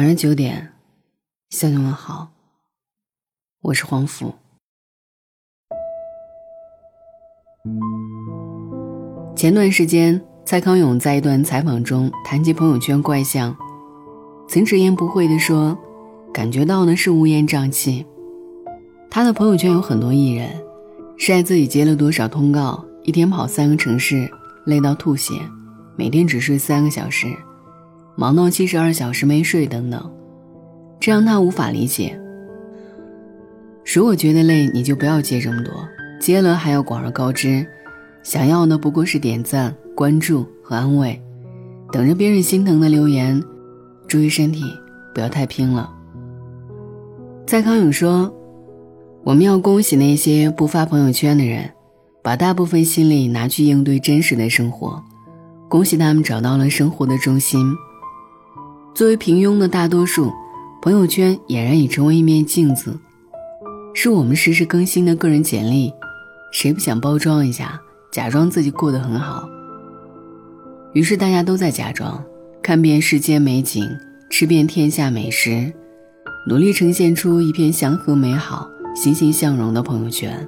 [0.00, 0.72] 晚上九点，
[1.50, 2.30] 向你问好。
[3.60, 4.34] 我是黄甫。
[9.36, 13.54] 前段时间，蔡康永在一段采访中谈及朋友圈怪象，
[14.48, 15.76] 曾直言不讳地说
[16.32, 18.06] ：“感觉到的是乌烟瘴气。”
[19.10, 20.48] 他的朋友圈有很多艺人，
[21.18, 24.30] 晒自己接了多少通告，一天跑三个城市，
[24.64, 25.34] 累到吐血，
[25.94, 27.36] 每天只睡三个小时。
[28.16, 30.12] 忙到七十二小时没睡等等，
[30.98, 32.20] 这让他无法理解。
[33.94, 35.72] 如果觉得累，你就不要接这么多，
[36.20, 37.66] 接了还要广而告之，
[38.22, 41.20] 想要的不过是点赞、关注和安慰，
[41.90, 43.42] 等着别人心疼的留言。
[44.06, 44.64] 注意身体，
[45.14, 45.90] 不要太拼了。
[47.46, 48.32] 蔡康永说
[49.24, 51.70] ：“我们要恭喜那些不发朋友圈的人，
[52.22, 55.02] 把大部分心力拿去应对真实的生活，
[55.68, 57.64] 恭喜他们找到了生活的中心。”
[58.94, 60.32] 作为平庸的大多数，
[60.82, 62.98] 朋友圈俨然已成为一面镜子，
[63.94, 65.92] 是我们实时更新的个人简历。
[66.52, 67.80] 谁不想包装一下，
[68.12, 69.48] 假装自己过得很好？
[70.92, 72.22] 于是大家都在假装，
[72.60, 73.88] 看遍世间美景，
[74.28, 75.72] 吃遍天下美食，
[76.48, 80.46] 努力呈现出一片祥和美好、欣欣向荣的朋友圈。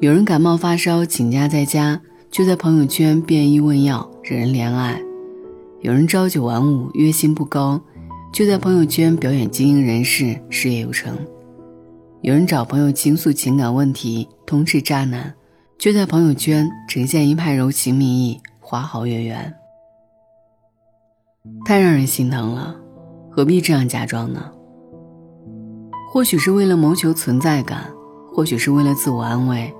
[0.00, 1.98] 有人感冒发烧请假在家，
[2.30, 5.00] 却在朋友圈便衣问药，惹人怜爱。
[5.86, 7.80] 有人朝九晚五，月薪不高，
[8.32, 11.14] 却在朋友圈表演精英人士，事业有成；
[12.22, 15.32] 有人找朋友倾诉情感问题，痛斥渣男，
[15.78, 19.54] 却在朋友圈呈现一派柔情蜜意，花好月圆。
[21.64, 22.74] 太让人心疼了，
[23.30, 24.50] 何必这样假装呢？
[26.10, 27.88] 或许是为了谋求存在感，
[28.34, 29.72] 或许是为了自我安慰，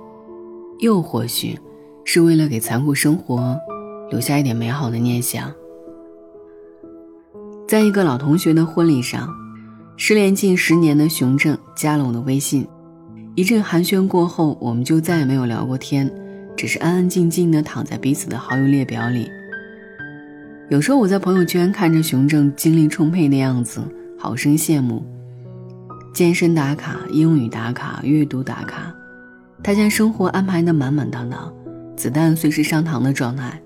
[0.79, 1.59] 又或许
[2.05, 3.59] 是为了给残酷生活
[4.09, 5.51] 留下一点美好的念想。
[7.67, 9.27] 在一个老同学的婚礼上，
[9.97, 12.65] 失联近十年的熊正加了我的微信。
[13.35, 16.09] 一阵寒暄过后，我们就再也没有聊过天，
[16.55, 19.29] 只是安安静静地躺在彼此的好友列表里。
[20.69, 23.81] 有时候我在朋友圈看着熊正精力充沛的样子，
[24.17, 25.05] 好生羡慕。
[26.13, 28.95] 健身打卡、英语打卡、阅读打卡，
[29.61, 31.53] 他将生活安排得满满当当，
[31.97, 33.61] 子弹随时上膛的状态，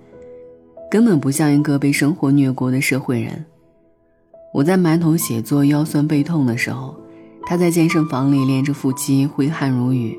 [0.90, 3.46] 根本不像一个被生活虐过的社会人。
[4.54, 6.94] 我在埋头写作、腰酸背痛的时候，
[7.46, 10.18] 他在健身房里练着腹肌，挥汗如雨；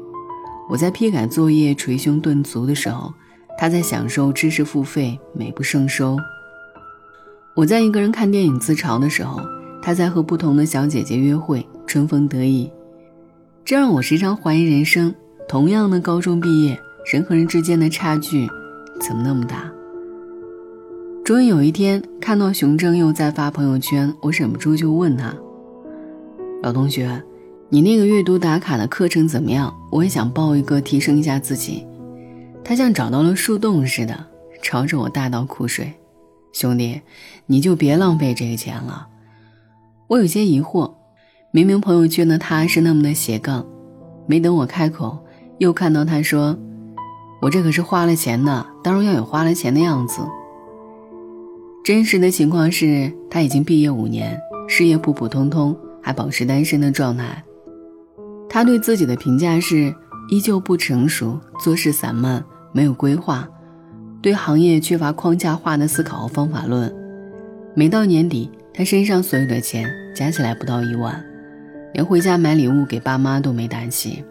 [0.70, 3.12] 我在批改作业、捶胸顿足的时候，
[3.58, 6.16] 他在享受知识付费、美不胜收；
[7.54, 9.40] 我在一个人看电影自嘲的时候，
[9.82, 12.70] 他在和不同的小姐姐约会，春风得意。
[13.64, 15.14] 这让我时常怀疑人生：
[15.46, 16.80] 同样的高中毕业，
[17.12, 18.48] 人和人之间的差距
[18.98, 19.70] 怎么那么大？
[21.24, 25.32] 终于有一天看到熊正又在发朋友圈，我忍不住就问他
[26.64, 27.22] ：“老同学，
[27.68, 29.72] 你那个阅读打卡的课程怎么样？
[29.92, 31.86] 我也想报一个，提升一下自己。”
[32.64, 34.26] 他像找到了树洞似的，
[34.64, 35.92] 朝着我大倒苦水
[36.52, 37.00] ：“兄弟，
[37.46, 39.06] 你就别浪费这个钱了。”
[40.08, 40.92] 我有些疑惑，
[41.52, 43.64] 明明朋友圈的他是那么的斜杠，
[44.26, 45.24] 没等我开口，
[45.58, 46.58] 又看到他说
[47.40, 50.20] ：“我这可是花了钱的，当然要有花了钱的样子。”
[51.84, 57.42] 真实的情况是他已经毕业五年，事业普普通通，还保持单身的状态。
[58.48, 59.92] 他对自己的评价是：
[60.30, 63.48] 依旧不成熟，做事散漫，没有规划，
[64.20, 66.94] 对行业缺乏框架化的思考和方法论。
[67.74, 71.20] 每到年底，他身上所有的钱加起来不到一万，
[71.94, 74.22] 连回家买礼物给爸妈都没胆气。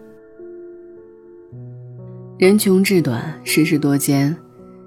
[2.38, 4.34] 人穷志短，世事多艰，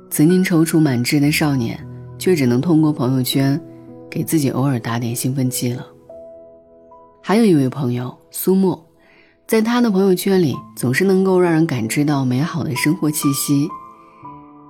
[0.09, 1.79] 曾经踌躇满志的少年。
[2.25, 3.61] 却只能通过朋友圈，
[4.09, 5.85] 给自己偶尔打点兴奋剂了。
[7.21, 8.83] 还有一位朋友苏沫，
[9.45, 13.69] 在他的朋友圈里，总是能够让人感知到美好的生活气息。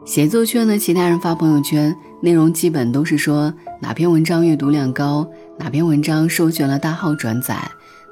[0.04, 5.26] 写作圈的其他人发朋友圈，内容基本都是说哪篇文章阅读量高，
[5.58, 7.58] 哪篇文章授权了大号转载，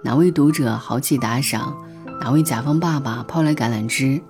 [0.01, 1.75] 哪位读者豪气打赏，
[2.21, 4.21] 哪位甲方爸爸抛来橄榄枝。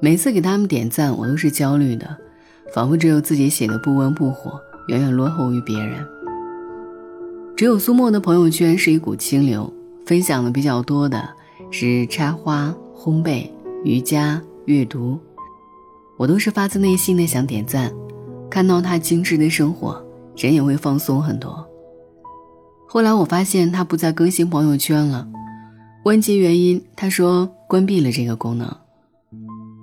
[0.00, 2.16] 每次给他们点赞，我都是焦虑的。
[2.72, 6.06] 仿佛只有自己写的不温不火，远远落后于别人。
[7.56, 9.70] 只有苏沫的朋友圈是一股清流，
[10.06, 11.28] 分享的比较多的
[11.70, 13.50] 是插花、烘焙、
[13.84, 15.18] 瑜伽、阅读。
[16.16, 17.92] 我都是发自内心的想点赞，
[18.48, 20.02] 看到他精致的生活，
[20.36, 21.66] 人也会放松很多。
[22.86, 25.26] 后来我发现他不再更新朋友圈了，
[26.04, 28.74] 问及原因，他说关闭了这个功能。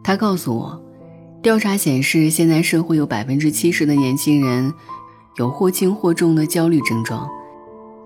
[0.04, 0.87] 他告诉我。
[1.42, 4.74] 调查显示，现在社会有百分之七十的年轻人
[5.38, 7.30] 有或轻或重的焦虑症状，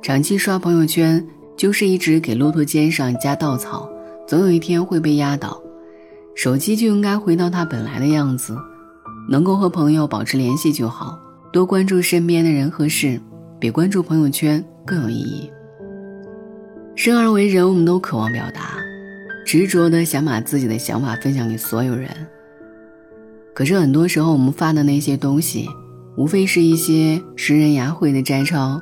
[0.02, 1.26] 长期刷朋友圈，
[1.58, 3.90] 就是一直给骆驼肩上加稻草，
[4.28, 5.60] 总有一天会被压倒。
[6.36, 8.56] 手机就应该回到它本来的样子，
[9.30, 11.18] 能够和朋友保持联系就好，
[11.52, 13.20] 多关注身边的人和事，
[13.60, 15.50] 比关注朋友圈更有意义。
[16.96, 18.78] 生而为人，我们都渴望表达，
[19.46, 22.10] 执着的想把自己的想法分享给所有人。
[23.54, 25.68] 可是很多时候，我们发的那些东西，
[26.16, 28.82] 无非是一些拾人牙慧的摘抄，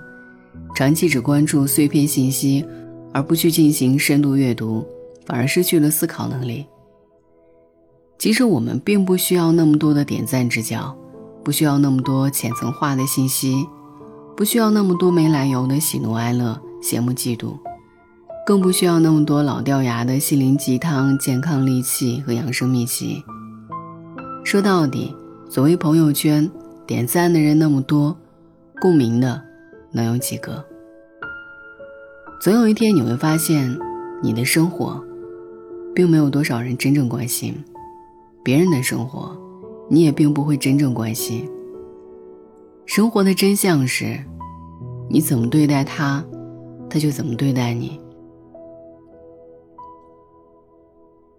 [0.75, 2.63] 长期只关注碎片信息，
[3.11, 4.85] 而不去进行深度阅读，
[5.25, 6.65] 反而失去了思考能力。
[8.17, 10.95] 其实我们并不需要那么多的点赞之交，
[11.43, 13.65] 不需要那么多浅层化的信息，
[14.37, 17.57] 不需要那么多没来由的喜怒哀乐、羡慕嫉妒，
[18.45, 23.23] 更不需要那么多老掉牙的心灵鸡汤、健康利器和养生秘籍。
[24.49, 25.15] 说到底，
[25.47, 26.49] 所谓朋友圈，
[26.87, 28.17] 点赞的人那么多，
[28.81, 29.39] 共鸣的
[29.91, 30.65] 能有几个？
[32.41, 33.77] 总有一天你会发现，
[34.23, 34.99] 你的生活，
[35.93, 37.63] 并没有多少人真正关心。
[38.43, 39.37] 别人的生活，
[39.87, 41.47] 你也并不会真正关心。
[42.87, 44.19] 生活的真相是，
[45.11, 46.25] 你怎么对待他，
[46.89, 48.01] 他就怎么对待你。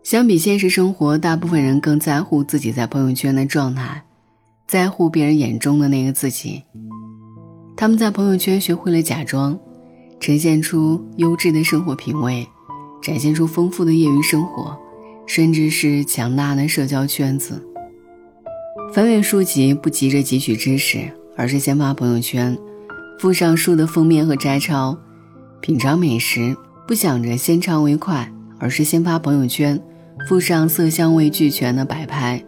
[0.02, 4.02] 相比现实生活，大部分人更在乎自己在朋友圈的状态，
[4.66, 6.62] 在乎别人眼中的那个自己。
[7.76, 9.58] 他们在朋友圈学会了假装，
[10.18, 12.46] 呈现出优质的生活品味，
[13.02, 14.76] 展现出丰富的业余生活。
[15.26, 17.64] 甚至是强大的社交圈子。
[18.92, 22.58] 翻阅书籍不急着汲取知识，而是先发朋友圈，
[23.20, 24.98] 附上书的封面和摘抄；
[25.60, 29.80] 品尝美食不想着先尝为快，而是先发朋友圈，
[30.26, 32.40] 附上色香味俱全的摆拍；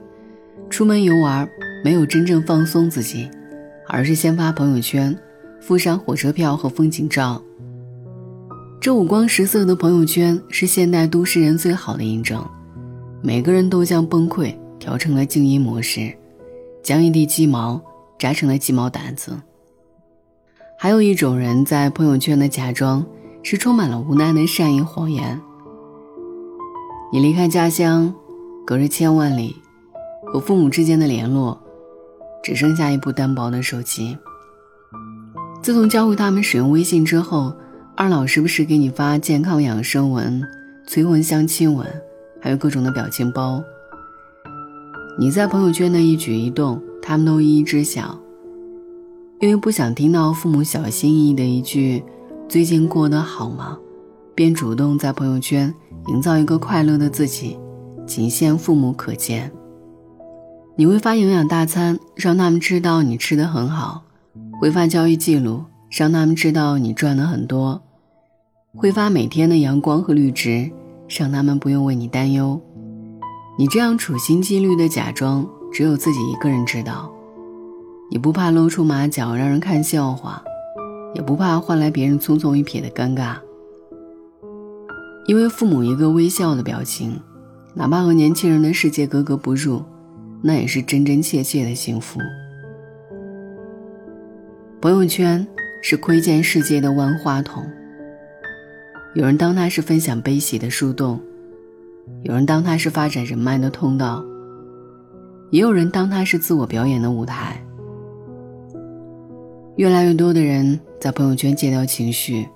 [0.70, 1.48] 出门游玩
[1.84, 3.28] 没有真正放松自己，
[3.88, 5.16] 而是先发朋友圈，
[5.60, 7.42] 附上火车票和风景照。
[8.80, 12.44] 这五光十色的朋友圈是现代都市人最好的印证。
[13.20, 16.12] 每个人都将崩溃调成了静音模式，
[16.82, 17.80] 将一地鸡毛
[18.18, 19.40] 扎成了鸡毛掸子。
[20.76, 23.06] 还有一种人在朋友圈的假装，
[23.44, 25.40] 是充满了无奈的善意谎言。
[27.14, 28.10] 你离开家乡，
[28.64, 29.54] 隔着千万里，
[30.32, 31.60] 和父母之间的联络，
[32.42, 34.16] 只剩下一部单薄的手机。
[35.62, 37.54] 自从教会他们使用微信之后，
[37.94, 40.42] 二老时不时给你发健康养生文、
[40.86, 41.86] 催婚相亲文。
[42.40, 43.62] 还有各种的表情包，
[45.18, 48.18] 你在朋友圈的一举一动，他们都一一知晓。
[49.38, 52.02] 因为不想听到父母小心翼翼的一句
[52.48, 53.78] “最近过得好吗”，
[54.34, 55.74] 便主动在朋友圈
[56.08, 57.58] 营造一个快乐的自己，
[58.06, 59.50] 仅限父母可见。
[60.76, 64.02] 你会发营养大餐，让他们知道你吃的很好；
[64.60, 67.80] 会发交易记录，让他们知道你赚的很多；
[68.74, 70.70] 会发每天的阳光和绿植。
[71.08, 72.58] 让他们不用为你担忧，
[73.58, 77.12] 你这样处心积虑的假装，只有自己一个人知道。
[78.10, 80.42] 你不怕露出马脚让人看笑话，
[81.14, 83.36] 也不怕换来别人匆匆一瞥的尴尬。
[85.32, 87.18] 因为父母一个微笑的表情，
[87.72, 89.82] 哪怕和年轻人的世界格格不入，
[90.42, 92.20] 那也是真真切切的幸福。
[94.78, 95.46] 朋友圈
[95.80, 97.64] 是窥见世界的万花筒。
[99.14, 101.18] 有人当它是分享悲喜的树洞，
[102.24, 104.22] 有人当它是发展人脉的通道，
[105.48, 107.58] 也有人当它是自我表演的舞台。
[109.76, 112.46] 越来越多的人在朋友圈戒掉情绪，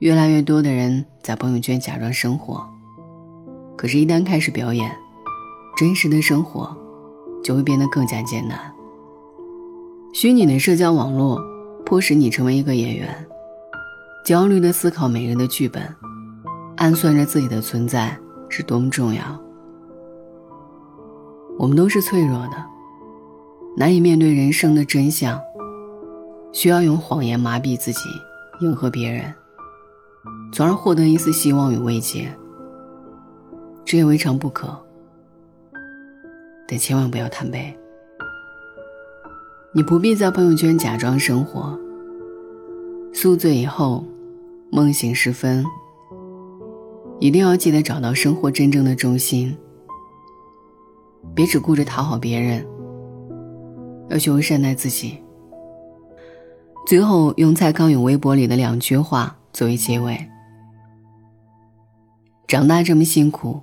[0.00, 2.62] 越来越多的人在朋友圈假装生活。
[3.78, 4.94] 可是，一旦开始表演，
[5.74, 6.76] 真实的生活
[7.42, 8.58] 就会变得更加艰难。
[10.12, 11.42] 虚拟的社交网络
[11.86, 13.08] 迫使你成为一个演员。
[14.22, 15.82] 焦虑的思考每日的剧本，
[16.76, 18.14] 暗算着自己的存在
[18.50, 19.22] 是多么重要。
[21.58, 22.64] 我们都是脆弱的，
[23.78, 25.40] 难以面对人生的真相，
[26.52, 28.00] 需要用谎言麻痹自己，
[28.60, 29.34] 迎合别人，
[30.54, 32.32] 从而获得一丝希望与慰藉。
[33.84, 34.68] 这也未尝不可，
[36.68, 37.76] 但千万不要贪杯。
[39.72, 41.76] 你不必在朋友圈假装生活，
[43.12, 44.04] 宿醉以后。
[44.70, 45.64] 梦醒时分，
[47.20, 49.56] 一定要记得找到生活真正的中心。
[51.32, 52.66] 别只顾着讨好别人，
[54.08, 55.16] 要学会善待自己。
[56.88, 60.18] 最后，用蔡康永微博里的两句话作为结尾：
[62.46, 63.62] 长大这么辛苦，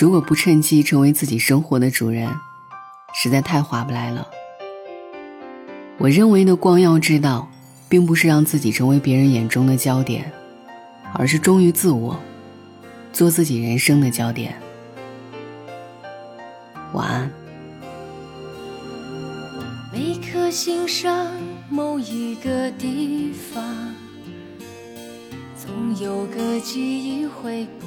[0.00, 2.28] 如果不趁机成为自己生活的主人，
[3.14, 4.26] 实在太划不来了。
[5.98, 7.48] 我认为的光耀之道，
[7.90, 10.32] 并不是让自己成为别人眼中的焦点，
[11.14, 12.18] 而是忠于自我，
[13.12, 14.56] 做自己人生的焦点。
[16.94, 17.30] 晚安。
[19.92, 21.30] 每颗心上
[21.68, 23.94] 某一个地方，
[25.54, 26.80] 总有个记
[27.20, 27.86] 忆会不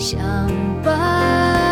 [0.00, 0.48] 相
[0.82, 1.69] 伴。